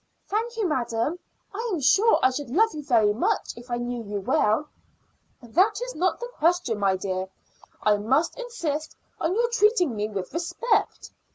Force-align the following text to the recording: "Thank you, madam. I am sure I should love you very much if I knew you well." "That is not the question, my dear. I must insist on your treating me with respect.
"Thank 0.27 0.57
you, 0.57 0.67
madam. 0.67 1.19
I 1.53 1.69
am 1.71 1.79
sure 1.79 2.17
I 2.23 2.31
should 2.31 2.49
love 2.49 2.73
you 2.73 2.81
very 2.83 3.13
much 3.13 3.53
if 3.55 3.69
I 3.69 3.77
knew 3.77 4.01
you 4.01 4.19
well." 4.19 4.67
"That 5.43 5.79
is 5.79 5.93
not 5.93 6.19
the 6.19 6.27
question, 6.39 6.79
my 6.79 6.95
dear. 6.95 7.29
I 7.83 7.97
must 7.97 8.35
insist 8.39 8.95
on 9.19 9.35
your 9.35 9.47
treating 9.49 9.95
me 9.95 10.07
with 10.09 10.33
respect. 10.33 11.11